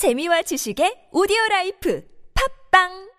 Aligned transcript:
재미와 0.00 0.40
지식의 0.48 1.12
오디오 1.12 1.36
라이프. 1.50 2.00
팝빵 2.32 3.09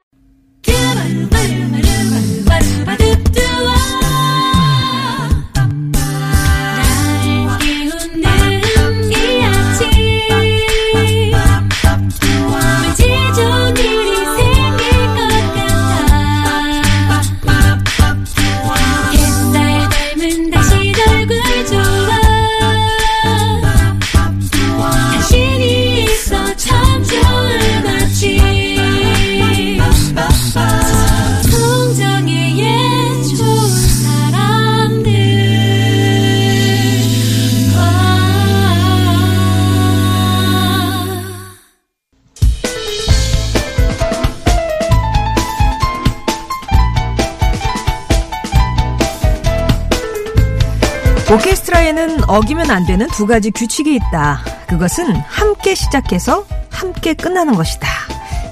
어기면 52.38 52.72
안 52.72 52.86
되는 52.86 53.08
두 53.10 53.26
가지 53.28 53.52
규칙이 53.52 53.94
있다. 53.96 54.42
그것은 54.68 55.16
함께 55.18 55.76
시작해서 55.76 56.46
함께 56.70 57.14
끝나는 57.14 57.56
것이다. 57.56 57.88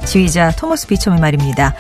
지휘자 0.06 0.52
토머스 0.52 0.88
비첨의 0.88 1.20
말입니다. 1.22 1.74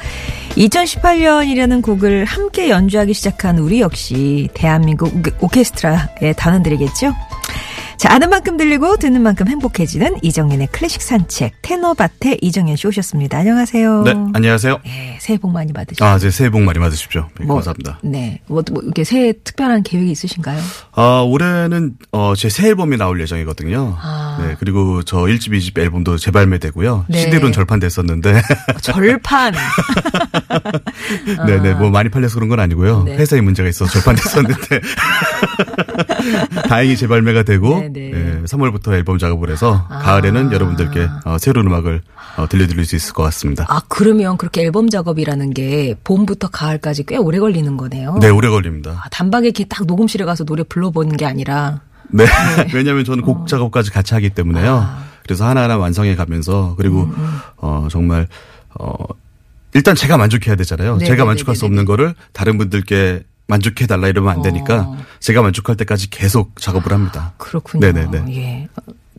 2018년이라는 0.51 1.81
곡을 1.81 2.25
함께 2.25 2.69
연주하기 2.69 3.13
시작한 3.13 3.57
우리 3.59 3.81
역시 3.81 4.49
대한민국 4.53 5.13
오케- 5.15 5.31
오케스트라의 5.41 6.33
단원들이겠죠? 6.37 7.13
자, 7.99 8.13
아는 8.13 8.29
만큼 8.29 8.55
들리고 8.55 8.95
듣는 8.95 9.21
만큼 9.21 9.49
행복해지는 9.49 10.19
이정현의 10.21 10.67
클래식 10.71 11.01
산책 11.01 11.55
테너밭에 11.61 12.37
이정현 12.41 12.77
씨 12.77 12.87
오셨습니다. 12.87 13.37
안녕하세요. 13.39 14.03
네, 14.03 14.11
안녕하세요. 14.33 14.79
네, 14.85 15.17
새해 15.19 15.37
복 15.37 15.51
많이 15.51 15.73
받으시고. 15.73 16.05
아, 16.05 16.17
네, 16.17 16.31
새해 16.31 16.49
복 16.49 16.61
많이 16.61 16.79
받으십시오. 16.79 17.27
네, 17.37 17.45
뭐, 17.45 17.55
감사합니다. 17.57 17.99
네. 18.03 18.39
뭐, 18.47 18.63
뭐 18.71 18.81
이렇게 18.83 19.03
새해 19.03 19.33
특별한 19.43 19.83
계획이 19.83 20.09
있으신가요? 20.11 20.61
아, 20.93 21.25
올해는, 21.27 21.97
어, 22.13 22.35
제 22.37 22.47
새 22.49 22.69
앨범이 22.69 22.95
나올 22.95 23.19
예정이거든요. 23.19 23.97
아. 23.99 24.45
네, 24.47 24.55
그리고 24.59 25.03
저 25.03 25.17
1집, 25.17 25.49
2집 25.51 25.77
앨범도 25.77 26.17
재발매되고요. 26.19 27.05
네. 27.09 27.17
CD로는 27.19 27.51
절판됐었는데. 27.51 28.41
절판. 28.81 29.55
네네, 31.47 31.73
뭐 31.79 31.89
많이 31.89 32.07
팔려서 32.07 32.35
그런 32.35 32.47
건 32.47 32.61
아니고요. 32.61 33.03
네. 33.03 33.17
회사에 33.17 33.41
문제가 33.41 33.67
있어서 33.67 33.91
절판됐었는데. 33.91 34.79
다행히 36.67 36.95
재발매가 36.95 37.43
되고, 37.43 37.79
네네. 37.79 38.11
네, 38.11 38.41
3월부터 38.45 38.93
앨범 38.93 39.17
작업을 39.17 39.49
해서 39.49 39.85
아. 39.89 39.99
가을에는 39.99 40.51
여러분들께 40.51 41.07
어, 41.25 41.37
새로운 41.37 41.67
음악을 41.67 42.01
어, 42.37 42.47
들려드릴 42.47 42.85
수 42.85 42.95
있을 42.95 43.13
것 43.13 43.23
같습니다. 43.23 43.65
아, 43.69 43.81
그러면 43.87 44.37
그렇게 44.37 44.61
앨범 44.61 44.89
작업이라는 44.89 45.51
게 45.51 45.95
봄부터 46.03 46.49
가을까지 46.49 47.05
꽤 47.05 47.17
오래 47.17 47.39
걸리는 47.39 47.77
거네요. 47.77 48.17
네, 48.21 48.29
오래 48.29 48.49
걸립니다. 48.49 49.01
아, 49.03 49.09
단박에 49.09 49.47
이렇게 49.47 49.65
딱 49.65 49.85
녹음실에 49.85 50.25
가서 50.25 50.43
노래 50.43 50.63
불러보는 50.63 51.17
게 51.17 51.25
아니라. 51.25 51.81
네. 52.09 52.25
왜냐하면 52.73 53.05
저는 53.05 53.23
곡 53.23 53.47
작업까지 53.47 53.91
같이 53.91 54.13
하기 54.13 54.31
때문에요. 54.31 54.73
어. 54.73 54.79
아. 54.81 55.09
그래서 55.29 55.45
하나하나 55.45 55.77
완성해 55.77 56.15
가면서 56.15 56.73
그리고 56.75 57.03
음, 57.03 57.39
어 57.57 57.87
정말 57.91 58.27
어 58.79 58.95
일단 59.75 59.93
제가 59.93 60.17
만족해야 60.17 60.55
되잖아요. 60.55 60.97
네, 60.97 61.05
제가 61.05 61.21
네, 61.21 61.27
만족할 61.27 61.53
네, 61.53 61.59
수 61.59 61.65
네, 61.65 61.67
없는 61.67 61.85
거를 61.85 62.15
다른 62.33 62.57
분들께 62.57 63.21
만족해 63.49 63.87
달라 63.87 64.07
이러면 64.07 64.33
안 64.33 64.41
되니까 64.41 64.81
어. 64.81 64.97
제가 65.19 65.41
만족할 65.41 65.75
때까지 65.75 66.09
계속 66.09 66.59
작업을 66.61 66.93
합니다. 66.93 67.33
그렇군요. 67.37 67.91
네네네. 67.91 68.35
예. 68.35 68.67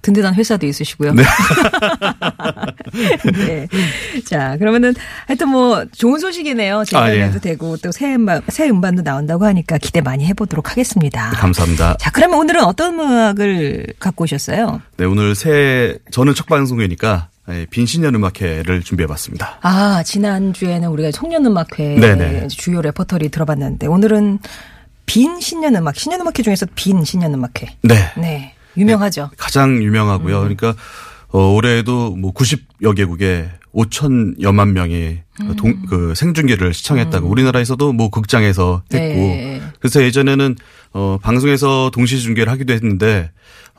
든든한 0.03 0.34
회사도 0.34 0.66
있으시고요. 0.66 1.12
네. 1.12 1.22
네. 3.34 3.69
자, 4.25 4.56
그러면은 4.56 4.94
하여튼 5.27 5.49
뭐 5.49 5.84
좋은 5.93 6.19
소식이네요. 6.19 6.84
재발매도 6.87 7.32
아, 7.32 7.34
예. 7.34 7.38
되고 7.38 7.77
또 7.77 7.91
새 7.93 8.15
음반, 8.15 8.41
새 8.49 8.69
음반도 8.71 9.03
나온다고 9.03 9.44
하니까 9.44 9.77
기대 9.78 10.00
많이 10.00 10.25
해보도록 10.27 10.71
하겠습니다. 10.71 11.31
감사합니다. 11.31 11.97
자, 11.99 12.10
그러면 12.10 12.38
오늘은 12.38 12.65
어떤 12.65 12.94
음악을 12.99 13.88
갖고 13.99 14.25
오셨어요? 14.25 14.81
네, 14.97 15.04
오늘 15.04 15.34
새 15.34 15.99
저는 16.12 16.34
첫 16.34 16.47
방송이니까 16.47 17.28
예, 17.53 17.66
빈 17.66 17.80
신년 17.80 18.15
음악회를 18.15 18.83
준비해 18.83 19.06
봤습니다. 19.06 19.59
아, 19.62 20.03
지난 20.05 20.53
주에는 20.53 20.88
우리가 20.88 21.11
신년 21.10 21.44
음악회 21.47 21.97
네네. 21.97 22.49
주요 22.49 22.83
레퍼토리 22.83 23.28
들어봤는데 23.28 23.87
오늘은 23.87 24.38
빈 25.06 25.41
신년 25.41 25.75
음악, 25.77 25.97
신년 25.97 26.21
음악회 26.21 26.43
중에서 26.43 26.66
빈 26.75 27.05
신년 27.05 27.34
음악회. 27.34 27.77
네. 27.83 28.12
네. 28.16 28.55
유명하죠. 28.77 29.31
가장 29.37 29.83
유명하고요. 29.83 30.37
음. 30.37 30.55
그러니까 30.55 30.75
어, 31.28 31.53
올해에도 31.53 32.16
뭐 32.16 32.33
90여 32.33 32.97
개국에 32.97 33.50
5천여만 33.75 34.72
명이 34.72 35.19
음. 35.41 35.56
동, 35.56 35.83
그 35.87 36.15
생중계를 36.15 36.75
시청했다고 36.75 37.28
우리나라에서도 37.28 37.93
뭐 37.93 38.10
극장에서 38.10 38.83
했고 38.93 39.15
네. 39.15 39.62
그래서 39.78 40.03
예전에는 40.03 40.56
어, 40.93 41.19
방송에서 41.23 41.91
동시 41.93 42.21
중계를 42.21 42.53
하기도 42.53 42.73
했는데 42.73 43.31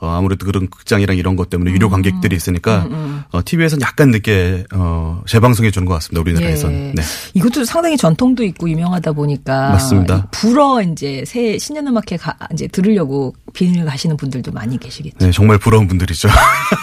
어, 0.02 0.08
아무래도 0.08 0.46
그런 0.46 0.68
극장이랑 0.68 1.16
이런 1.16 1.36
것 1.36 1.48
때문에 1.48 1.70
음. 1.70 1.76
유료 1.76 1.88
관객들이 1.88 2.34
있으니까 2.34 2.88
어, 3.30 3.40
TV에서는 3.44 3.82
약간 3.82 4.10
늦게 4.10 4.64
어, 4.74 5.22
재방송해 5.28 5.70
주는 5.70 5.86
것 5.86 5.94
같습니다. 5.94 6.20
우리나라에서는. 6.22 6.88
예. 6.88 6.92
네. 6.94 7.02
이것도 7.34 7.64
상당히 7.64 7.96
전통도 7.96 8.42
있고 8.44 8.68
유명하다 8.68 9.12
보니까 9.12 9.70
맞습니다. 9.70 10.26
불어 10.32 10.82
이제 10.82 11.22
새 11.24 11.56
신년 11.58 11.86
음악회 11.86 12.16
가, 12.16 12.36
이제 12.52 12.66
들으려고 12.66 13.34
빈을 13.52 13.84
가시는 13.84 14.16
분들도 14.16 14.50
많이 14.50 14.76
계시겠죠. 14.76 15.24
네, 15.24 15.30
정말 15.30 15.58
부러운 15.58 15.86
분들이죠. 15.86 16.28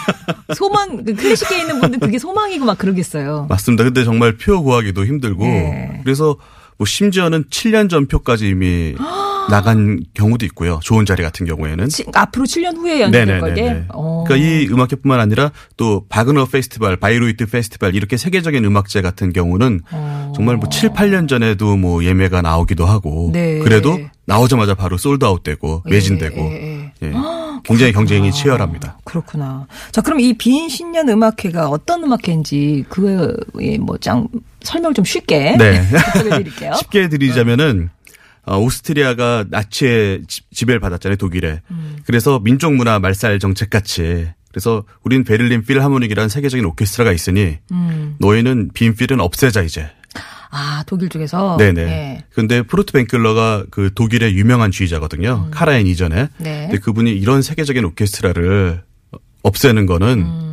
소망 0.56 1.04
그 1.04 1.14
클래식에 1.14 1.60
있는 1.60 1.78
분들 1.80 1.98
그게 1.98 2.18
소망이고 2.18 2.64
막 2.64 2.78
그러겠어요. 2.78 3.46
맞습니다. 3.50 3.84
근데 3.84 4.04
정말 4.04 4.36
표 4.38 4.62
구하기도 4.62 5.04
힘들고 5.04 5.44
예. 5.44 6.00
그래서 6.04 6.36
뭐 6.78 6.86
심지어는 6.86 7.44
7년 7.50 7.90
전 7.90 8.06
표까지 8.06 8.48
이미 8.48 8.94
나간 9.48 10.00
경우도 10.14 10.44
있고요. 10.46 10.80
좋은 10.82 11.06
자리 11.06 11.22
같은 11.22 11.46
경우에는. 11.46 11.88
치- 11.88 12.04
앞으로 12.14 12.44
7년 12.44 12.76
후에. 12.76 13.08
네네네. 13.08 13.86
어. 13.94 14.24
그러니까 14.26 14.48
이 14.48 14.66
음악회뿐만 14.66 15.18
아니라 15.20 15.50
또 15.76 16.04
바그너 16.08 16.46
페스티벌, 16.46 16.96
바이로이트 16.96 17.46
페스티벌 17.46 17.94
이렇게 17.94 18.16
세계적인 18.16 18.64
음악제 18.64 19.02
같은 19.02 19.32
경우는 19.32 19.80
어. 19.90 20.32
정말 20.36 20.56
뭐 20.56 20.68
7, 20.68 20.90
8년 20.90 21.28
전에도 21.28 21.76
뭐 21.76 22.04
예매가 22.04 22.42
나오기도 22.42 22.84
하고 22.86 23.30
네. 23.32 23.58
그래도 23.60 23.98
나오자마자 24.26 24.74
바로 24.74 24.96
sold 24.96 25.25
out되고 25.25 25.82
매진되고 25.86 26.40
예, 26.40 26.92
예. 27.02 27.06
예. 27.08 27.12
굉장히 27.64 27.92
경쟁이 27.92 28.30
치열합니다. 28.32 28.98
그렇구나. 29.04 29.66
자, 29.92 30.00
그럼 30.00 30.20
이 30.20 30.32
빈 30.34 30.68
신년 30.68 31.08
음악회가 31.08 31.68
어떤 31.68 32.04
음악회인지 32.04 32.84
그거에 32.88 33.76
뭐짱 33.78 34.28
설명 34.62 34.94
좀 34.94 35.04
쉽게 35.04 35.56
네. 35.58 35.82
드릴게요. 36.30 36.72
쉽게 36.78 37.08
드리자면은 37.08 37.90
어, 37.92 37.99
오스트리아가 38.46 39.44
나치의 39.48 40.22
지- 40.26 40.42
지배를 40.52 40.80
받았잖아요, 40.80 41.16
독일에. 41.16 41.60
음. 41.70 41.96
그래서 42.06 42.38
민족 42.40 42.74
문화 42.74 42.98
말살 42.98 43.38
정책 43.38 43.70
같이. 43.70 44.28
그래서 44.50 44.84
우린 45.04 45.22
베를린 45.24 45.64
필하모닉이라는 45.64 46.28
세계적인 46.28 46.64
오케스트라가 46.64 47.12
있으니 47.12 47.58
음. 47.70 48.16
너희는 48.18 48.70
빈 48.74 48.94
필은 48.94 49.20
없애자 49.20 49.62
이제. 49.62 49.88
아, 50.52 50.82
독일 50.88 51.08
쪽에서 51.08 51.56
네네. 51.58 51.80
예. 51.82 52.24
근데 52.34 52.62
프루트 52.62 52.92
벤클러가 52.92 53.66
그 53.70 53.90
독일의 53.94 54.34
유명한 54.34 54.72
주의자거든요. 54.72 55.48
카라인 55.52 55.86
이전에. 55.86 56.22
음. 56.22 56.28
네. 56.38 56.62
근데 56.68 56.78
그분이 56.78 57.12
이런 57.12 57.42
세계적인 57.42 57.84
오케스트라를 57.84 58.82
없애는 59.44 59.86
거는 59.86 60.24
물- 60.26 60.49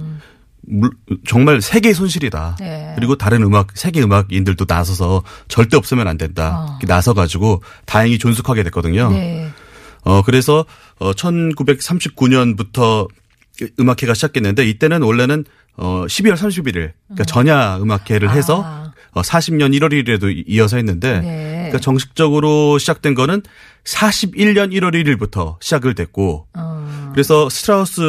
정말 1.25 1.61
세계의 1.61 1.93
손실이다. 1.93 2.57
음. 2.59 2.65
네. 2.65 2.93
그리고 2.95 3.15
다른 3.15 3.41
음악 3.43 3.67
세계 3.75 4.01
음악인들도 4.01 4.65
나서서 4.67 5.23
절대 5.47 5.77
없으면 5.77 6.07
안 6.07 6.17
된다. 6.17 6.77
어. 6.81 6.85
나서 6.85 7.13
가지고 7.13 7.61
다행히 7.85 8.17
존속하게 8.17 8.63
됐거든요. 8.63 9.09
네. 9.11 9.49
어 10.03 10.21
그래서 10.21 10.65
어 10.99 11.11
1939년부터 11.13 13.07
음악회가 13.79 14.13
시작했는데 14.13 14.65
이때는 14.67 15.01
원래는 15.01 15.45
어 15.77 16.05
12월 16.07 16.35
31일 16.35 16.91
그러니까 17.07 17.23
전야 17.25 17.77
음악회를 17.77 18.31
해서 18.31 18.63
아. 18.63 18.86
어 18.86 18.86
40년 19.21 19.77
1월 19.77 19.91
1일에도 19.91 20.43
이어서 20.47 20.77
했는데 20.77 21.21
네. 21.21 21.53
그러니까 21.53 21.79
정식적으로 21.79 22.77
시작된 22.77 23.15
거는 23.15 23.41
41년 23.83 24.73
1월 24.73 24.93
1일부터 24.93 25.55
시작을 25.61 25.95
됐고 25.95 26.47
어. 26.53 27.11
그래서 27.13 27.49
스트라우스 27.49 28.01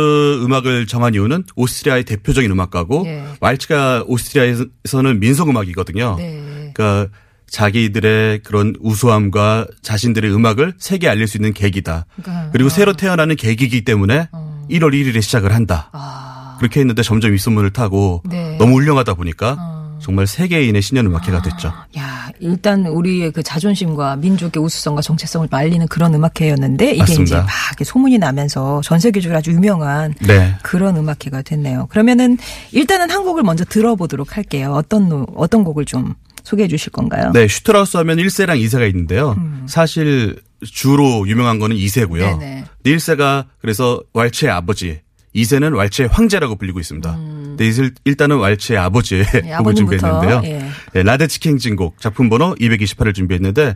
음악을 0.44 0.86
정한 0.86 1.14
이유는 1.14 1.44
오스트리아의 1.56 2.04
대표적인 2.04 2.50
음악가고 2.50 3.04
예. 3.06 3.24
왈츠가 3.40 4.04
오스트리아에서는 4.06 5.20
민속 5.20 5.48
음악이거든요. 5.48 6.16
네. 6.18 6.72
그러니까 6.74 7.10
자기들의 7.48 8.40
그런 8.40 8.74
우수함과 8.80 9.66
자신들의 9.82 10.34
음악을 10.34 10.74
세계에 10.78 11.08
알릴 11.08 11.26
수 11.26 11.38
있는 11.38 11.54
계기다. 11.54 12.04
그러니까, 12.16 12.50
그리고 12.52 12.66
어. 12.66 12.70
새로 12.70 12.92
태어나는 12.92 13.36
계기이기 13.36 13.84
때문에 13.84 14.28
1월 14.70 14.92
1일에 14.92 15.22
시작을 15.22 15.54
한다. 15.54 15.88
아. 15.92 16.56
그렇게 16.58 16.80
했는데 16.80 17.02
점점 17.02 17.32
입소문을 17.32 17.70
타고 17.70 18.22
네. 18.28 18.56
너무 18.58 18.74
훌륭하다 18.74 19.14
보니까 19.14 19.56
정말 20.00 20.26
세계인의 20.26 20.82
신년 20.82 21.06
음악회가 21.06 21.42
됐죠. 21.42 21.72
야, 21.98 22.30
일단 22.40 22.86
우리의 22.86 23.32
그 23.32 23.42
자존심과 23.42 24.16
민족의 24.16 24.62
우수성과 24.62 25.02
정체성을 25.02 25.48
알리는 25.50 25.86
그런 25.88 26.14
음악회였는데 26.14 26.90
이게 26.92 26.98
맞습니다. 26.98 27.24
이제 27.24 27.36
막 27.36 27.48
소문이 27.84 28.18
나면서 28.18 28.80
전 28.84 28.98
세계적으로 28.98 29.38
아주 29.38 29.50
유명한 29.52 30.14
네. 30.26 30.54
그런 30.62 30.96
음악회가 30.96 31.42
됐네요. 31.42 31.86
그러면은 31.90 32.38
일단은 32.72 33.10
한 33.10 33.24
곡을 33.24 33.42
먼저 33.42 33.64
들어보도록 33.64 34.36
할게요. 34.36 34.72
어떤 34.74 35.08
노- 35.08 35.26
어떤 35.36 35.64
곡을 35.64 35.84
좀 35.84 36.14
소개해 36.44 36.68
주실 36.68 36.92
건가요? 36.92 37.30
네, 37.34 37.46
슈트라우스 37.46 37.96
하면 37.98 38.16
1세랑 38.18 38.58
2세가 38.64 38.88
있는데요. 38.90 39.36
사실 39.66 40.40
주로 40.64 41.28
유명한 41.28 41.58
거는 41.58 41.76
2세고요. 41.76 42.34
음. 42.34 42.38
네네. 42.38 42.64
1세가 42.86 43.46
그래서 43.60 44.00
왈츠의 44.14 44.50
아버지, 44.50 45.00
2세는 45.42 45.74
왈츠의 45.76 46.08
황제라고 46.08 46.56
불리고 46.56 46.80
있습니다. 46.80 47.12
근데 47.16 47.66
일- 47.66 47.94
일단은 48.04 48.38
왈츠의 48.38 48.78
아버지의 48.78 49.22
음. 49.34 49.40
네, 49.42 49.56
곡을 49.58 49.74
준비했는데요. 49.74 50.42
예. 50.44 50.68
네, 50.94 51.02
라데츠키 51.02 51.48
행진곡 51.48 52.00
작품 52.00 52.28
번호 52.28 52.54
228을 52.56 53.14
준비했는데 53.14 53.74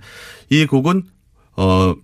이 0.50 0.66
곡은 0.66 1.04
어 1.56 1.94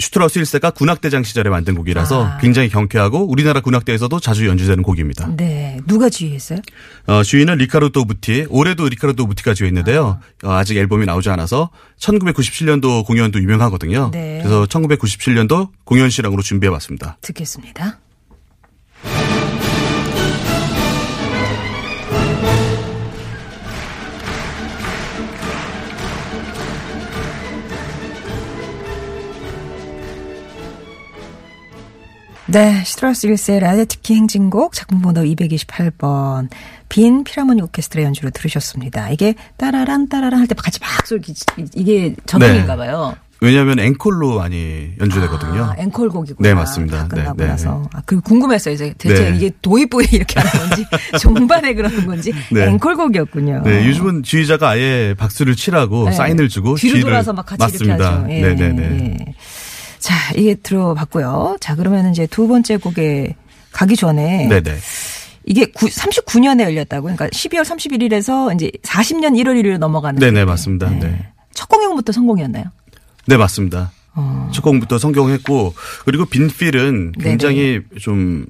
슈트라우스 0.00 0.40
1세가 0.40 0.72
군악대장 0.76 1.24
시절에 1.24 1.50
만든 1.50 1.74
곡이라서 1.74 2.24
아. 2.24 2.38
굉장히 2.38 2.68
경쾌하고 2.68 3.28
우리나라 3.28 3.60
군악대에서도 3.60 4.20
자주 4.20 4.46
연주되는 4.46 4.84
곡입니다. 4.84 5.34
네. 5.36 5.80
누가 5.88 6.08
지휘했어요? 6.08 6.60
어, 7.08 7.24
지휘는 7.24 7.56
리카르도 7.58 8.04
무티. 8.04 8.46
올해도 8.48 8.88
리카르도 8.88 9.26
무티가 9.26 9.54
지휘였는데요. 9.54 10.20
어, 10.44 10.50
아직 10.52 10.76
앨범이 10.76 11.04
나오지 11.04 11.30
않아서 11.30 11.70
1997년도 11.98 13.06
공연도 13.06 13.40
유명하거든요. 13.42 14.10
네. 14.12 14.38
그래서 14.40 14.66
1997년도 14.66 15.70
공연 15.82 16.10
실황으로 16.10 16.42
준비해 16.42 16.70
봤습니다. 16.70 17.18
듣겠습니다. 17.22 17.98
네, 32.50 32.82
시트라우스 32.84 33.28
1세 33.28 33.58
라데티키 33.60 34.14
행진곡 34.14 34.72
작품 34.72 35.02
번호 35.02 35.20
228번 35.22 36.48
빈 36.88 37.22
피라모니 37.22 37.60
오케스트라 37.62 38.02
연주로 38.04 38.30
들으셨습니다. 38.30 39.10
이게 39.10 39.34
따라란 39.58 40.08
따라란 40.08 40.40
할 40.40 40.46
때 40.46 40.54
같이 40.54 40.78
막 40.80 41.06
소리 41.06 41.20
이게 41.74 42.14
전통인가 42.24 42.74
봐요. 42.76 43.14
왜냐하면 43.40 43.78
앵콜로 43.78 44.38
많이 44.38 44.94
연주되거든요. 44.98 45.62
아, 45.62 45.74
앵콜 45.78 46.08
곡이구나. 46.08 46.48
네, 46.48 46.54
맞습니다. 46.54 47.02
다 47.02 47.08
끝나고 47.08 47.36
네, 47.36 47.44
네. 47.44 47.50
나서. 47.50 47.88
아, 47.92 48.02
그 48.04 48.20
궁금했어요. 48.20 48.74
이제 48.74 48.92
대체 48.98 49.30
네. 49.30 49.36
이게 49.36 49.50
도입부에 49.62 50.06
이렇게 50.10 50.40
하는 50.40 50.68
건지 50.68 50.86
종반에 51.20 51.74
그러는 51.74 52.04
건지 52.06 52.32
네. 52.50 52.64
앵콜 52.66 52.96
곡이었군요. 52.96 53.62
네, 53.64 53.86
요즘은 53.86 54.22
지휘자가 54.24 54.70
아예 54.70 55.14
박수를 55.16 55.54
치라고 55.54 56.06
네. 56.06 56.12
사인을 56.12 56.48
주고 56.48 56.74
뒤로 56.76 56.98
돌아서 57.00 57.32
막 57.32 57.44
같이 57.46 57.60
맞습니다. 57.60 57.94
이렇게 57.94 58.04
하죠. 58.04 58.26
예, 58.32 58.40
네, 58.40 58.54
네, 58.54 58.72
네. 58.72 59.16
예. 59.98 60.00
자, 60.00 60.14
이게 60.36 60.54
들어봤고요. 60.54 61.58
자, 61.60 61.74
그러면 61.74 62.10
이제 62.10 62.26
두 62.26 62.48
번째 62.48 62.76
곡에 62.76 63.34
가기 63.72 63.96
전에 63.96 64.46
네, 64.46 64.60
네. 64.60 64.76
이게 65.44 65.66
39년에 65.66 66.62
열렸다고. 66.62 67.04
그러니까 67.04 67.28
12월 67.28 67.62
31일에서 67.62 68.54
이제 68.54 68.70
40년 68.82 69.40
1월 69.40 69.60
1일로 69.60 69.78
넘어가는. 69.78 70.20
네, 70.20 70.30
네, 70.30 70.44
맞습니다. 70.44 70.90
네. 70.90 71.32
첫 71.54 71.68
공연부터 71.68 72.12
성공이었나요? 72.12 72.64
네, 73.26 73.36
맞습니다. 73.36 73.90
어. 74.14 74.50
첫 74.52 74.62
곡부터 74.62 74.98
성공했고 74.98 75.74
그리고 76.04 76.24
빈필은 76.24 77.12
굉장히 77.12 77.80
좀 78.00 78.46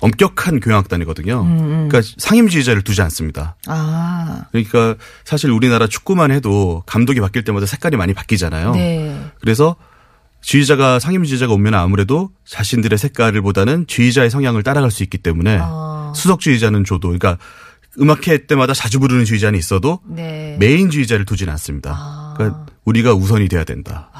엄격한 0.00 0.60
교향악단이거든요. 0.60 1.42
음, 1.42 1.88
그러니까 1.88 2.00
상임지휘자를 2.18 2.82
두지 2.82 3.02
않습니다. 3.02 3.56
아. 3.66 4.44
그러니까 4.50 4.96
사실 5.24 5.50
우리나라 5.50 5.86
축구만 5.86 6.30
해도 6.30 6.82
감독이 6.86 7.20
바뀔 7.20 7.44
때마다 7.44 7.66
색깔이 7.66 7.96
많이 7.96 8.14
바뀌잖아요. 8.14 8.72
네. 8.72 9.20
그래서 9.40 9.76
지휘자가 10.42 10.98
상임 10.98 11.24
지휘자가 11.24 11.52
오면 11.52 11.74
아무래도 11.74 12.30
자신들의 12.46 12.98
색깔을 12.98 13.42
보다는 13.42 13.86
지휘자의 13.86 14.30
성향을 14.30 14.62
따라갈 14.62 14.90
수 14.90 15.02
있기 15.02 15.18
때문에 15.18 15.58
아. 15.60 16.12
수석 16.14 16.40
지휘자는 16.40 16.84
줘도 16.84 17.08
그러니까 17.08 17.38
음악회 18.00 18.46
때마다 18.46 18.72
자주 18.72 19.00
부르는 19.00 19.24
지휘자는 19.24 19.58
있어도 19.58 20.00
네. 20.06 20.56
메인 20.58 20.90
지휘자를 20.90 21.24
두지는 21.24 21.52
않습니다. 21.52 21.94
아. 21.94 22.34
그러니까 22.36 22.66
우리가 22.84 23.14
우선이 23.14 23.48
돼야 23.48 23.64
된다. 23.64 24.10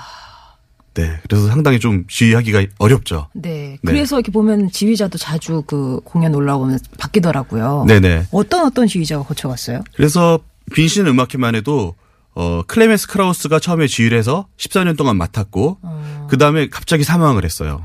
네. 0.95 1.19
그래서 1.23 1.47
상당히 1.47 1.79
좀 1.79 2.05
지휘하기가 2.09 2.65
어렵죠. 2.79 3.29
네. 3.33 3.79
네. 3.83 3.93
그래서 3.93 4.17
이렇게 4.17 4.33
보면 4.33 4.71
지휘자도 4.71 5.19
자주 5.19 5.63
그 5.67 6.01
공연 6.05 6.35
올라오면 6.35 6.79
바뀌더라고요. 6.99 7.85
네네. 7.87 8.27
어떤 8.33 8.67
어떤 8.67 8.87
지휘자가 8.87 9.25
거쳐갔어요? 9.25 9.85
그래서 9.95 10.41
빈신 10.75 11.07
음악회만 11.07 11.55
해도 11.55 11.95
어 12.35 12.63
클레멘스 12.67 13.09
크라우스가 13.09 13.59
처음에 13.59 13.87
지휘를 13.87 14.17
해서 14.17 14.47
14년 14.57 14.97
동안 14.97 15.17
맡았고 15.17 15.81
그 16.29 16.39
다음에 16.39 16.69
갑자기 16.69 17.05
사망을 17.05 17.45
했어요. 17.45 17.85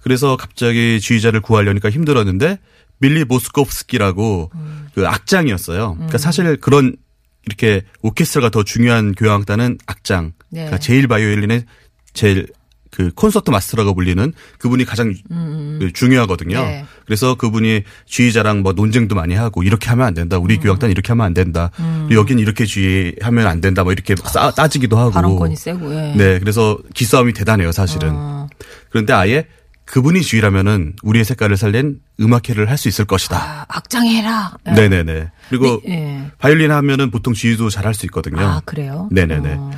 그래서 0.00 0.36
갑자기 0.36 1.00
지휘자를 1.00 1.40
구하려니까 1.40 1.90
힘들었는데 1.90 2.58
밀리 2.98 3.24
모스코프스키라고 3.24 4.50
그 4.94 5.06
악장이었어요. 5.06 5.94
그러니까 5.94 6.18
사실 6.18 6.56
그런 6.56 6.96
이렇게 7.44 7.82
오케스트라가 8.02 8.50
더 8.50 8.62
중요한 8.62 9.14
교향악단은 9.14 9.78
악장. 9.86 10.32
네. 10.48 10.60
그러니까 10.60 10.78
제일 10.78 11.08
바이올린의 11.08 11.66
제일 12.14 12.46
그 12.94 13.10
콘서트 13.14 13.50
마스터라고 13.50 13.94
불리는 13.94 14.32
그분이 14.58 14.84
가장 14.84 15.14
그 15.28 15.90
중요하거든요. 15.94 16.58
음, 16.58 16.62
네. 16.64 16.84
그래서 17.06 17.34
그분이 17.36 17.84
지휘자랑 18.06 18.60
뭐 18.60 18.74
논쟁도 18.74 19.14
많이 19.14 19.34
하고 19.34 19.62
이렇게 19.62 19.88
하면 19.88 20.06
안 20.06 20.12
된다. 20.14 20.36
음. 20.36 20.42
우리 20.44 20.58
교향단 20.58 20.90
이렇게 20.90 21.08
하면 21.12 21.24
안 21.24 21.32
된다. 21.32 21.70
그리고 22.06 22.20
여긴 22.20 22.38
이렇게 22.38 22.66
지휘하면 22.66 23.46
안 23.46 23.62
된다. 23.62 23.82
뭐 23.82 23.92
이렇게 23.92 24.14
싸, 24.16 24.50
따지기도 24.50 24.98
하고. 24.98 25.10
발언권이 25.10 25.56
세고. 25.56 25.94
예. 25.94 26.14
네, 26.16 26.38
그래서 26.38 26.78
기싸움이 26.94 27.32
대단해요, 27.32 27.72
사실은. 27.72 28.10
어. 28.12 28.48
그런데 28.90 29.14
아예 29.14 29.46
그분이 29.86 30.20
지휘라면은 30.22 30.94
우리의 31.02 31.24
색깔을 31.24 31.56
살린 31.56 31.98
음악회를 32.20 32.68
할 32.70 32.76
수 32.76 32.88
있을 32.88 33.04
것이다. 33.06 33.36
아, 33.36 33.64
악장해라. 33.68 34.52
예. 34.68 34.72
네네네. 34.72 35.30
그리고 35.48 35.80
네, 35.86 35.92
예. 36.26 36.30
바이올린 36.38 36.70
하면은 36.70 37.10
보통 37.10 37.32
지휘도 37.32 37.70
잘 37.70 37.86
할 37.86 37.94
수 37.94 38.04
있거든요. 38.06 38.42
아, 38.44 38.60
그래요? 38.66 39.08
네네네. 39.12 39.54
어. 39.58 39.70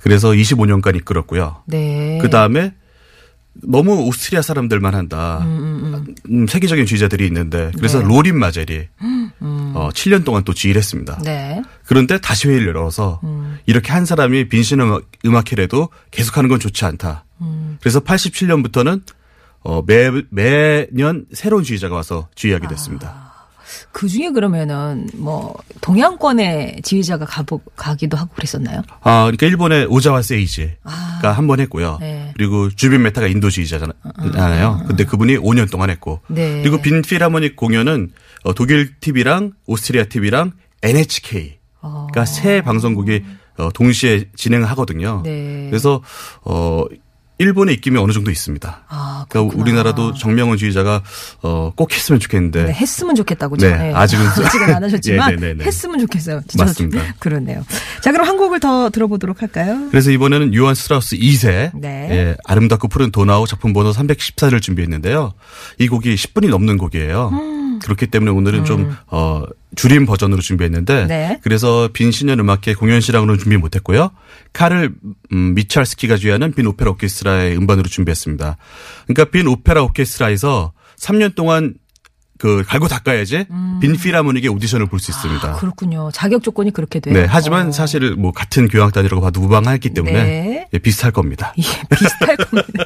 그래서 0.00 0.30
25년간 0.30 0.96
이끌었고요. 0.96 1.62
네. 1.66 2.18
그 2.20 2.30
다음에 2.30 2.74
너무 3.54 4.06
오스트리아 4.06 4.42
사람들만 4.42 4.94
한다. 4.94 5.40
음, 5.42 6.46
세계적인 6.48 6.86
지휘자들이 6.86 7.26
있는데 7.26 7.72
그래서 7.76 8.00
네. 8.00 8.06
로린 8.06 8.38
마젤이 8.38 8.88
어, 9.40 9.88
7년 9.92 10.24
동안 10.24 10.44
또 10.44 10.54
지휘를 10.54 10.78
했습니다. 10.78 11.18
네. 11.24 11.62
그런데 11.84 12.18
다시 12.18 12.48
회의를 12.48 12.68
열어서 12.68 13.20
이렇게 13.66 13.92
한 13.92 14.04
사람이 14.04 14.48
빈신 14.48 14.80
음악, 14.80 15.02
음악회라도 15.24 15.88
계속하는 16.10 16.48
건 16.48 16.60
좋지 16.60 16.84
않다. 16.84 17.24
그래서 17.80 18.00
87년부터는 18.00 19.02
어, 19.60 19.82
매, 19.86 20.10
매년 20.30 21.26
새로운 21.32 21.64
지휘자가 21.64 21.94
와서 21.94 22.28
지휘하게 22.34 22.68
됐습니다. 22.68 23.27
그 23.92 24.08
중에 24.08 24.30
그러면은 24.30 25.08
뭐 25.14 25.54
동양권의 25.80 26.82
지휘자가 26.82 27.24
가보, 27.24 27.60
가기도 27.76 28.16
하고 28.16 28.30
그랬었나요? 28.34 28.82
아, 29.00 29.22
그러니까 29.24 29.46
일본의 29.46 29.86
오자와 29.86 30.22
세이지가 30.22 31.32
한번 31.32 31.60
했고요. 31.60 31.98
네. 32.00 32.32
그리고 32.36 32.68
주빈 32.70 33.02
메타가 33.02 33.26
인도 33.26 33.50
지휘자잖아요. 33.50 34.84
근데 34.86 35.04
그분이 35.04 35.38
5년 35.38 35.70
동안 35.70 35.90
했고. 35.90 36.20
네. 36.28 36.62
그리고 36.62 36.80
빈 36.80 37.02
필하모닉 37.02 37.56
공연은 37.56 38.12
어, 38.44 38.54
독일 38.54 38.98
TV랑 39.00 39.52
오스트리아 39.66 40.04
TV랑 40.04 40.52
NHK. 40.82 41.58
그러니까 41.80 42.24
세 42.24 42.60
방송국이 42.60 43.24
어, 43.58 43.70
동시에 43.72 44.26
진행하거든요. 44.36 45.22
네. 45.24 45.66
그래서 45.68 46.02
어 46.44 46.84
일본의 47.38 47.76
입김이 47.76 47.98
어느 47.98 48.12
정도 48.12 48.30
있습니다. 48.30 48.84
아, 48.88 49.26
그러니까. 49.28 49.56
우리나라도 49.56 50.12
정명원 50.14 50.58
지휘자가 50.58 51.02
어, 51.42 51.72
꼭 51.74 51.92
했으면 51.92 52.20
좋겠는데 52.20 52.64
네, 52.64 52.72
했으면 52.72 53.14
좋겠다고 53.14 53.56
네, 53.56 53.70
전에 53.70 53.94
아직은 53.94 54.26
아직은 54.44 54.74
안 54.74 54.84
하셨지만 54.84 55.32
예, 55.32 55.36
네, 55.36 55.46
네, 55.48 55.54
네. 55.54 55.64
했으면 55.64 55.98
좋겠어요. 56.00 56.42
진짜 56.48 56.64
맞습니다. 56.64 57.14
그러네요. 57.18 57.64
자, 58.02 58.10
그럼 58.12 58.26
한 58.26 58.36
곡을 58.36 58.60
더 58.60 58.90
들어보도록 58.90 59.42
할까요? 59.42 59.88
그래서 59.90 60.10
이번에는 60.10 60.54
요한 60.54 60.74
스트라우스 60.74 61.16
2세 61.16 61.70
네. 61.74 62.08
예, 62.10 62.36
아름답고 62.44 62.88
푸른 62.88 63.10
도나우 63.10 63.46
작품 63.46 63.72
번호 63.72 63.92
314를 63.92 64.60
준비했는데요. 64.60 65.32
이 65.78 65.88
곡이 65.88 66.14
10분이 66.14 66.48
넘는 66.48 66.76
곡이에요. 66.76 67.30
음. 67.32 67.67
그렇기 67.78 68.06
때문에 68.08 68.30
오늘은 68.30 68.64
좀 68.64 68.94
어, 69.06 69.42
줄임 69.76 70.06
버전으로 70.06 70.40
준비했는데 70.40 71.06
네. 71.06 71.40
그래서 71.42 71.88
빈 71.92 72.10
신년 72.10 72.40
음악회 72.40 72.74
공연 72.74 73.00
실황으로는 73.00 73.38
준비 73.38 73.56
못했고요. 73.56 74.10
카를 74.52 74.94
음, 75.32 75.54
미할스키가 75.54 76.16
지휘하는 76.16 76.52
빈 76.52 76.66
오페라 76.66 76.90
오케스트라의 76.92 77.56
음반으로 77.56 77.88
준비했습니다. 77.88 78.56
그러니까 79.06 79.24
빈 79.30 79.46
오페라 79.46 79.82
오케스트라에서 79.82 80.72
3년 80.96 81.34
동안 81.34 81.74
그 82.38 82.64
갈고 82.66 82.86
닦아야지 82.88 83.46
빈 83.80 83.96
필하모닉의 83.96 84.48
오디션을 84.50 84.86
볼 84.86 84.98
수 85.00 85.10
있습니다. 85.10 85.46
음. 85.48 85.52
아, 85.52 85.56
그렇군요. 85.56 86.10
자격 86.12 86.42
조건이 86.42 86.70
그렇게 86.72 87.00
돼요. 87.00 87.14
네, 87.14 87.26
하지만 87.28 87.68
어. 87.68 87.72
사실 87.72 88.14
뭐 88.16 88.32
같은 88.32 88.68
교향악단이라고 88.68 89.20
봐도 89.20 89.40
무방하기 89.40 89.90
때문에 89.90 90.12
네. 90.22 90.68
예, 90.72 90.78
비슷할 90.78 91.12
겁니다. 91.12 91.52
예, 91.58 91.62
비슷할 91.94 92.36
겁니다. 92.36 92.84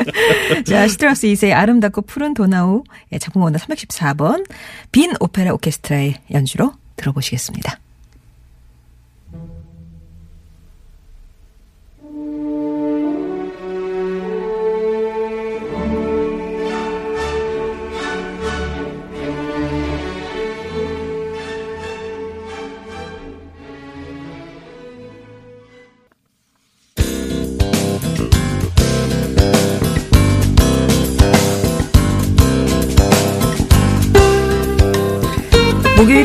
자, 0.66 0.88
슈트라우스 0.88 1.26
2세의 1.26 1.52
아름답고 1.52 2.02
푸른 2.02 2.34
도나우 2.34 2.84
예, 3.12 3.18
작품 3.18 3.42
원더 3.42 3.58
314번 3.58 4.44
빈 4.92 5.12
오페라 5.20 5.52
오케스트라의 5.52 6.20
연주로 6.32 6.72
들어보시겠습니다. 6.96 7.78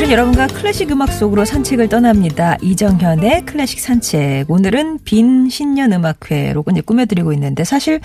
목요일은 0.07 0.11
여러분과 0.11 0.47
클래식 0.47 0.91
음악 0.91 1.11
속으로 1.11 1.43
산책을 1.45 1.89
떠납니다. 1.89 2.57
이정현의 2.61 3.45
클래식 3.45 3.79
산책. 3.79 4.49
오늘은 4.49 4.99
빈 5.03 5.49
신년 5.49 5.91
음악회로 5.91 6.63
이제 6.71 6.81
꾸며드리고 6.81 7.33
있는데 7.33 7.63
사실 7.63 7.99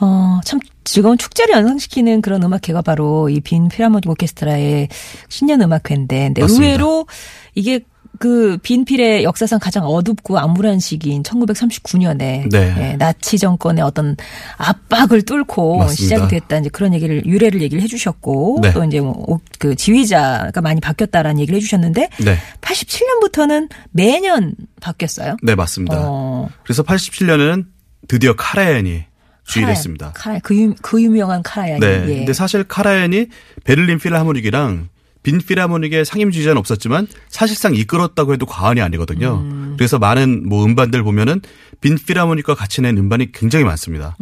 어, 0.00 0.40
참 0.44 0.58
즐거운 0.84 1.18
축제를 1.18 1.54
연상시키는 1.54 2.22
그런 2.22 2.42
음악회가 2.42 2.82
바로 2.82 3.28
이 3.28 3.40
빈 3.40 3.68
피라모닉 3.68 4.08
오케스트라의 4.08 4.88
신년 5.28 5.60
음악회인데 5.60 6.24
근데 6.28 6.40
맞습니다. 6.42 6.64
의외로 6.64 7.06
이게 7.54 7.80
그 8.18 8.58
빈필의 8.62 9.24
역사상 9.24 9.58
가장 9.58 9.84
어둡고 9.84 10.38
암울한 10.38 10.78
시기인 10.78 11.22
1939년에 11.22 12.50
네. 12.50 12.96
나치 12.98 13.38
정권의 13.38 13.82
어떤 13.82 14.16
압박을 14.58 15.22
뚫고 15.22 15.78
맞습니다. 15.78 16.02
시작이 16.02 16.28
됐다 16.28 16.58
이제 16.58 16.68
그런 16.68 16.94
얘기를 16.94 17.24
유래를 17.24 17.62
얘기를 17.62 17.82
해주셨고 17.82 18.60
네. 18.62 18.72
또 18.72 18.84
이제 18.84 19.00
뭐 19.00 19.38
그 19.62 19.76
지휘자가 19.76 20.60
많이 20.60 20.80
바뀌었다라는 20.80 21.40
얘기를 21.40 21.56
해주셨는데 21.58 22.08
네. 22.24 22.36
87년부터는 22.62 23.68
매년 23.92 24.56
바뀌었어요. 24.80 25.36
네, 25.40 25.54
맞습니다. 25.54 25.96
어, 26.00 26.48
그래서 26.64 26.82
87년에는 26.82 27.66
드디어 28.08 28.34
카라얀이 28.34 29.04
지휘를 29.44 29.72
했습니다. 29.72 30.10
카라얀, 30.16 30.40
그, 30.42 30.56
유, 30.56 30.74
그 30.82 31.00
유명한 31.00 31.44
카라얀이. 31.44 31.78
네. 31.78 32.04
예. 32.08 32.16
근데 32.18 32.32
사실 32.32 32.64
카라얀이 32.64 33.28
베를린 33.62 34.00
필하모닉이랑 34.00 34.88
빈 35.22 35.38
필하모닉의 35.38 36.04
상임 36.04 36.30
지휘자는 36.30 36.58
없었지만 36.58 37.06
사실상 37.28 37.74
이끌었다고 37.74 38.32
해도 38.32 38.44
과언이 38.46 38.80
아니거든요. 38.80 39.36
음. 39.44 39.74
그래서 39.78 39.98
많은 39.98 40.48
뭐 40.48 40.64
음반들 40.64 41.02
보면은 41.02 41.40
빈 41.80 41.96
필하모닉과 41.96 42.54
같이 42.54 42.80
낸 42.82 42.96
음반이 42.98 43.32
굉장히 43.32 43.64
많습니다. 43.64 44.16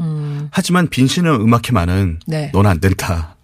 하지만 0.50 0.88
빈 0.88 1.06
신년 1.06 1.30
음악회만은 1.40 1.94
음. 1.94 2.18
네. 2.26 2.50
넌 2.52 2.71
안 2.71 2.80
된다. 2.80 3.36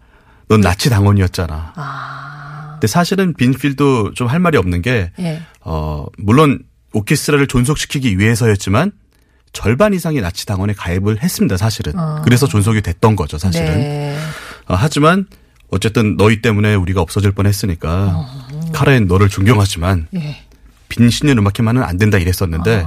넌 0.48 0.60
나치 0.60 0.90
당원이었잖아. 0.90 1.72
아, 1.74 2.68
근데 2.74 2.86
사실은 2.86 3.34
빈필도 3.34 4.12
좀 4.14 4.28
할 4.28 4.38
말이 4.38 4.56
없는 4.58 4.82
게 4.82 5.10
예. 5.18 5.42
어, 5.60 6.06
물론 6.18 6.60
오케스트라를 6.92 7.46
존속시키기 7.46 8.18
위해서였지만 8.18 8.92
절반 9.52 9.94
이상이 9.94 10.20
나치 10.20 10.44
당원에 10.46 10.72
가입을 10.74 11.22
했습니다, 11.22 11.56
사실은. 11.56 11.94
그래서 12.24 12.46
존속이 12.46 12.82
됐던 12.82 13.16
거죠, 13.16 13.38
사실은. 13.38 13.68
어. 13.68 13.74
네. 13.74 14.18
어, 14.68 14.74
하지만 14.74 15.26
어쨌든 15.76 16.16
너희 16.16 16.42
때문에 16.42 16.74
우리가 16.74 17.00
없어질 17.00 17.32
뻔 17.32 17.46
했으니까 17.46 18.26
카라엔 18.72 19.06
너를 19.06 19.28
존경하지만 19.28 20.08
예. 20.14 20.42
빈 20.88 21.08
신년 21.10 21.38
음악회만은 21.38 21.82
안 21.82 21.98
된다 21.98 22.18
이랬었는데 22.18 22.86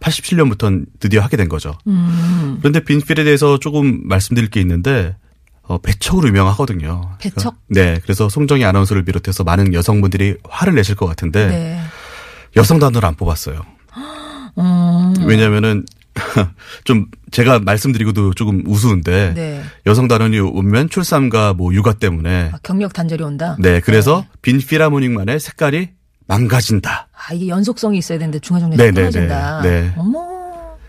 87년부터는 0.00 0.86
드디어 1.00 1.22
하게 1.22 1.36
된 1.36 1.48
거죠. 1.48 1.76
음. 1.86 2.58
그런데 2.60 2.80
빈필에 2.84 3.24
대해서 3.24 3.58
조금 3.58 4.06
말씀드릴 4.06 4.50
게 4.50 4.60
있는데 4.60 5.16
어, 5.62 5.78
배척으로 5.78 6.28
유명하거든요. 6.28 7.16
배척? 7.18 7.56
그러니까, 7.68 7.94
네. 7.94 8.00
그래서 8.02 8.28
송정희 8.28 8.64
아나운서를 8.64 9.04
비롯해서 9.04 9.42
많은 9.42 9.74
여성분들이 9.74 10.36
화를 10.48 10.74
내실 10.74 10.94
것 10.94 11.06
같은데 11.06 11.46
네. 11.48 11.80
여성 12.56 12.78
단어를 12.78 13.08
안 13.08 13.14
뽑았어요. 13.16 13.62
음. 14.58 15.14
왜냐면은 15.26 15.84
좀 16.84 17.06
제가 17.30 17.60
말씀드리고도 17.60 18.34
조금 18.34 18.62
우스운데 18.66 19.34
네. 19.34 19.62
여성 19.86 20.08
단원이 20.08 20.38
오면 20.40 20.90
출산과 20.90 21.54
뭐 21.54 21.72
육아 21.74 21.94
때문에 21.94 22.50
아, 22.52 22.58
경력 22.62 22.92
단절이 22.92 23.22
온다. 23.22 23.56
네 23.60 23.80
그래서 23.80 24.24
빈 24.42 24.58
필하모닉만의 24.58 25.40
색깔이 25.40 25.90
망가진다. 26.26 27.08
아, 27.12 27.34
이게 27.34 27.48
연속성이 27.48 27.98
있어야 27.98 28.18
되는데 28.18 28.38
중간중간에 28.38 28.82
네, 28.82 28.90
네, 28.90 28.94
떨어진다. 28.94 29.62
네, 29.62 29.70
네. 29.82 29.92
어머. 29.96 30.36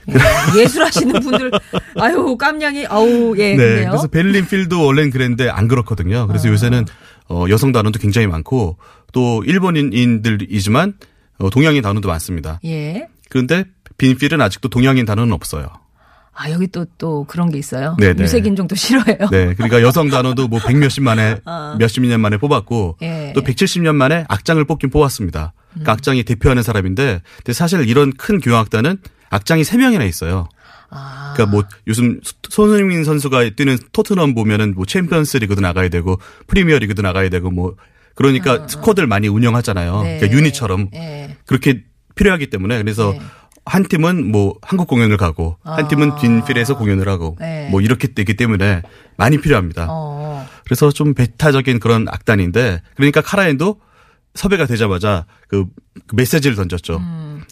예, 0.10 0.62
예술하시는 0.62 1.20
분들, 1.20 1.52
아유, 1.98 2.38
깜냥이, 2.38 2.88
아우, 2.88 3.36
예, 3.38 3.50
네 3.50 3.58
그래요. 3.58 3.90
그래서 3.90 4.08
베를린 4.08 4.48
필도 4.48 4.86
원래는 4.86 5.12
그랬는데 5.12 5.50
안 5.50 5.68
그렇거든요. 5.68 6.28
그래서 6.28 6.48
요새는 6.48 6.86
어, 7.30 7.46
여성 7.50 7.74
단원도 7.74 8.00
굉장히 8.00 8.26
많고 8.28 8.78
또 9.12 9.44
일본인들이지만 9.46 10.94
어, 11.40 11.50
동양인 11.50 11.82
단원도 11.82 12.08
많습니다. 12.08 12.60
예. 12.64 13.08
그런데 13.30 13.66
빈 13.98 14.18
필은 14.18 14.42
아직도 14.42 14.70
동양인 14.70 15.06
단원은 15.06 15.34
없어요. 15.34 15.68
아, 16.39 16.51
여기 16.51 16.68
또, 16.68 16.86
또 17.00 17.24
그런 17.24 17.50
게 17.50 17.58
있어요. 17.58 17.96
네, 18.00 18.13
네. 18.13 18.24
유색인종도 18.24 18.75
싫어해요. 18.75 19.27
네, 19.32 19.56
그러니까 19.56 19.82
여성 19.82 20.08
단어도 20.10 20.48
뭐 20.48 20.60
백몇십 20.60 21.04
만에 21.04 21.39
몇십 21.80 22.06
년 22.06 22.22
만에 22.22 22.38
뽑았고 22.38 22.89
어. 22.89 22.96
예. 23.01 23.30
음. 23.30 23.34
또 23.34 23.42
170년 23.42 23.96
만에 23.96 24.24
악장을 24.30 24.63
뽑긴 24.66 24.92
뽑았습니다. 24.92 25.54
그러니까 25.72 25.92
악장이 25.94 26.24
대표하는 26.24 26.62
사람인데 26.62 27.22
근데 27.38 27.54
사실 27.54 27.88
이런 27.89 28.13
큰 28.13 28.39
교향악단은 28.39 28.98
악장이 29.32 29.63
세명이나 29.63 30.04
있어요. 30.04 30.48
아, 30.89 31.34
그러니까 31.36 31.56
뭐 31.56 31.63
요즘 31.88 32.22
손흥민 32.50 33.04
선수가 33.04 33.56
뛰는 33.56 33.77
토트넘 33.92 34.36
보면은 34.36 34.75
뭐 34.75 34.86
챔피언스 34.86 35.38
리그도 35.38 35.60
나가야 35.62 35.89
되고 35.89 36.20
프리미어 36.46 36.77
리그도 36.77 37.01
나가야 37.01 37.30
되고 37.30 37.50
뭐 37.50 37.75
그러니까 38.13 38.68
squad를 38.68 39.08
많이 39.08 39.27
운영하잖아요. 39.27 39.92
어, 39.92 40.04
네. 40.04 40.18
그러니까 40.18 40.38
유니처럼 40.38 40.89
예. 40.94 41.36
그렇게 41.46 41.84
필요하기 42.16 42.50
때문에 42.51 42.77
그래서 42.77 43.12
네. 43.12 43.22
한 43.68 43.84
팀은 43.84 44.32
뭐 44.32 44.56
한국 44.62 44.88
공연을 44.88 45.18
가고 45.18 45.58
한 45.64 45.88
팀은 45.88 46.16
빈필에서 46.16 46.78
공연을 46.78 47.08
하고 47.10 47.36
아. 47.40 47.44
네. 47.44 47.70
뭐 47.70 47.82
이렇게 47.82 48.14
되기 48.14 48.36
때문에 48.36 48.82
많이 49.18 49.40
필요합니다. 49.40 49.88
어. 49.90 50.48
그래서 50.64 50.92
좀 50.92 51.14
배타적인 51.14 51.80
그런 51.80 52.08
악단인데 52.08 52.82
그러니까 52.96 53.22
카라얀도 53.22 53.80
섭외가 54.36 54.66
되자마자 54.66 55.26
그, 55.48 55.66
그 56.08 56.16
메시지를 56.16 56.56
던졌죠. 56.56 56.98
음. 56.98 57.44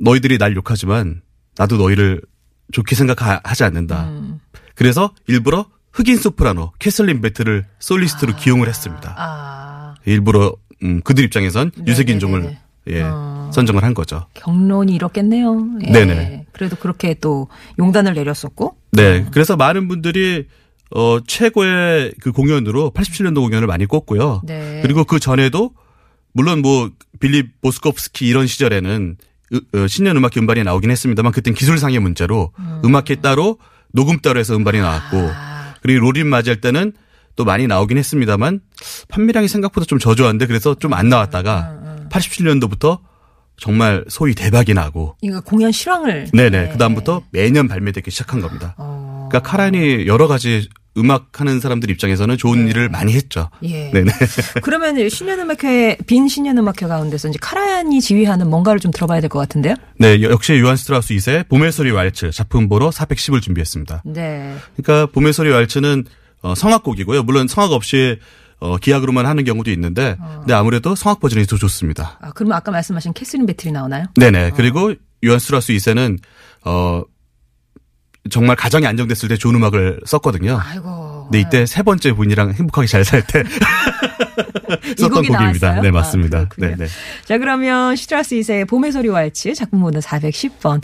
너희들이 0.00 0.38
날 0.38 0.54
욕하지만 0.56 1.22
나도 1.56 1.76
너희를 1.76 2.22
좋게 2.72 2.94
생각하지 2.94 3.64
않는다. 3.64 4.04
음. 4.04 4.40
그래서 4.74 5.12
일부러 5.26 5.66
흑인 5.92 6.16
소프라노 6.16 6.72
캐슬린 6.78 7.20
베트를 7.20 7.66
솔리스트로 7.80 8.36
기용을 8.36 8.68
했습니다. 8.68 9.14
아, 9.18 9.94
일부러 10.06 10.54
음, 10.82 11.00
그들 11.02 11.24
입장에선 11.24 11.72
네, 11.76 11.84
유색 11.86 12.08
인종을 12.08 12.42
네, 12.42 12.60
예, 12.88 13.02
어. 13.02 13.50
선정을 13.52 13.82
한 13.84 13.94
거죠. 13.94 14.26
경론이 14.34 14.94
이렇겠네요. 14.94 15.68
예. 15.86 15.92
네네. 15.92 16.46
그래도 16.52 16.76
그렇게 16.76 17.14
또 17.14 17.48
용단을 17.78 18.14
내렸었고. 18.14 18.76
네. 18.92 19.26
그래서 19.32 19.56
많은 19.56 19.86
분들이 19.88 20.46
어 20.94 21.18
최고의 21.26 22.14
그 22.20 22.32
공연으로 22.32 22.90
87년도 22.94 23.36
공연을 23.36 23.66
많이 23.66 23.86
꼽고요. 23.86 24.42
네. 24.44 24.80
그리고 24.82 25.04
그 25.04 25.20
전에도 25.20 25.72
물론 26.32 26.62
뭐 26.62 26.90
빌리 27.20 27.48
보스코프스키 27.60 28.26
이런 28.26 28.46
시절에는 28.46 29.16
으- 29.52 29.78
어, 29.78 29.86
신년 29.86 30.16
음악 30.16 30.36
음반이 30.36 30.62
나오긴 30.64 30.90
했습니다만 30.90 31.32
그땐 31.32 31.54
기술상의 31.54 31.98
문제로 32.00 32.52
음. 32.58 32.94
악회 32.96 33.16
따로 33.16 33.58
녹음 33.92 34.20
따로 34.20 34.40
해서 34.40 34.54
음반이 34.56 34.78
나왔고 34.80 35.16
아. 35.32 35.74
그리고 35.82 36.00
로린 36.06 36.26
맞이할 36.28 36.60
때는 36.60 36.92
또 37.36 37.44
많이 37.44 37.66
나오긴 37.66 37.96
했습니다만 37.98 38.60
판매량이 39.08 39.48
생각보다 39.48 39.86
좀 39.86 39.98
저조한데 39.98 40.46
그래서 40.46 40.74
좀 40.74 40.92
안 40.94 41.08
나왔다가 41.08 41.78
음, 41.79 41.79
87년도부터 42.10 42.98
정말 43.56 44.04
소위 44.08 44.34
대박이 44.34 44.72
나고 44.74 45.16
그러니까 45.20 45.42
공연 45.42 45.70
실황을. 45.70 46.28
네네. 46.32 46.50
네. 46.50 46.68
그다음부터 46.72 47.22
매년 47.30 47.68
발매되기 47.68 48.10
시작한 48.10 48.40
겁니다. 48.40 48.74
어. 48.78 49.28
그러니까 49.30 49.50
카라얀이 49.50 50.06
여러 50.06 50.26
가지 50.28 50.68
음악 50.96 51.40
하는 51.40 51.60
사람들 51.60 51.88
입장에서는 51.90 52.36
좋은 52.36 52.66
일을 52.68 52.88
많이 52.88 53.12
했죠. 53.12 53.48
예. 53.62 53.90
네네. 53.92 54.10
그러면 54.62 55.08
신년음악회 55.08 55.98
빈 56.06 56.26
신년음악회 56.26 56.86
가운데서 56.88 57.28
이제 57.28 57.38
카라얀이 57.40 58.00
지휘하는 58.00 58.48
뭔가를 58.50 58.80
좀 58.80 58.90
들어봐야 58.90 59.20
될 59.20 59.28
것 59.30 59.38
같은데요. 59.38 59.76
네, 59.98 60.20
역시 60.22 60.58
요한 60.58 60.76
스트라우스 60.76 61.14
2세 61.14 61.46
봄의 61.48 61.70
소리 61.70 61.92
왈츠 61.92 62.32
작품 62.32 62.68
번호 62.68 62.90
410을 62.90 63.40
준비했습니다. 63.40 64.02
네. 64.06 64.56
그러니까 64.76 65.06
봄의 65.12 65.32
소리 65.32 65.50
왈츠는 65.50 66.04
어, 66.42 66.54
성악곡이고요. 66.56 67.22
물론 67.22 67.46
성악 67.46 67.70
없이 67.72 68.18
어, 68.60 68.76
기악으로만 68.76 69.26
하는 69.26 69.44
경우도 69.44 69.70
있는데, 69.72 70.16
근데 70.38 70.52
아무래도 70.52 70.94
성악 70.94 71.20
버전이 71.20 71.46
더 71.46 71.56
좋습니다. 71.56 72.18
아, 72.20 72.30
그러면 72.32 72.56
아까 72.56 72.70
말씀하신 72.70 73.14
캐슬린 73.14 73.46
배틀이 73.46 73.72
나오나요? 73.72 74.04
네네. 74.16 74.52
그리고 74.54 74.94
요한 75.24 75.38
스트라우스 75.38 75.72
2세는 75.72 76.18
어 76.64 77.02
정말 78.30 78.54
가정이 78.56 78.86
안정됐을 78.86 79.28
때 79.30 79.36
좋은 79.36 79.54
음악을 79.54 80.00
썼거든요. 80.04 80.58
아이고. 80.62 81.28
네, 81.32 81.40
이때 81.40 81.64
세 81.64 81.82
번째 81.82 82.12
분이랑 82.12 82.52
행복하게 82.52 82.86
잘 82.86 83.04
살때 83.04 83.44
이 84.96 85.00
썼던 85.00 85.10
곡이 85.10 85.28
곡입니다. 85.28 85.80
네, 85.80 85.90
맞습니다. 85.90 86.40
아. 86.40 86.46
네, 86.58 86.74
네. 86.76 86.86
자, 87.24 87.38
그러면 87.38 87.96
슈트라우스 87.96 88.34
2세의 88.36 88.68
봄의 88.68 88.92
소리 88.92 89.08
왈츠 89.08 89.54
작품번호 89.54 90.00
410번. 90.00 90.82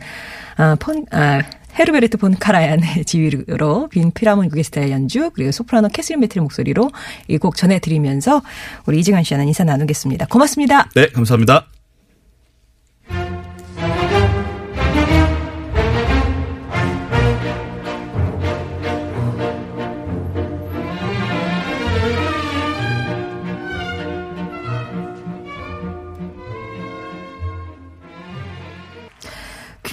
아, 0.56 0.76
폰, 0.80 1.04
아, 1.10 1.42
헤르베르트 1.78 2.16
폰 2.18 2.36
카라얀의 2.38 3.04
지휘로 3.06 3.88
빈 3.88 4.10
필하모닉 4.12 4.48
오케스트라의 4.48 4.90
연주 4.90 5.30
그리고 5.34 5.52
소프라노 5.52 5.88
캐슬린 5.88 6.20
배틀의 6.20 6.42
목소리로 6.42 6.90
이 7.28 7.38
곡 7.38 7.54
전해드리면서 7.56 8.42
우리 8.86 8.98
이지간 9.00 9.22
씨와는 9.22 9.46
인사 9.46 9.62
나누겠습니다. 9.64 10.26
고맙습니다. 10.26 10.88
네, 10.94 11.08
감사합니다. 11.08 11.75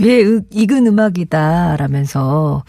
으- 0.09 0.41
익은 0.51 0.87
음악이다 0.87 1.77
라면서 1.77 2.63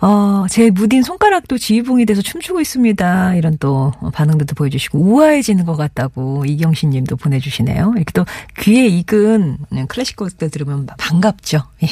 어, 0.00 0.46
제 0.50 0.70
무딘 0.70 1.04
손가락도 1.04 1.58
지휘봉이 1.58 2.06
돼서 2.06 2.22
춤추고 2.22 2.60
있습니다. 2.60 3.36
이런 3.36 3.56
또 3.60 3.92
반응들도 4.12 4.56
보여주시고 4.56 4.98
우아해지는 4.98 5.64
것 5.64 5.76
같다고 5.76 6.44
이경신 6.44 6.90
님도 6.90 7.14
보내주시네요. 7.16 7.92
이렇게 7.94 8.10
또 8.12 8.24
귀에 8.58 8.86
익은 8.88 9.58
클래식 9.86 10.16
곡들 10.16 10.50
들으면 10.50 10.88
반갑죠. 10.98 11.62
예. 11.84 11.86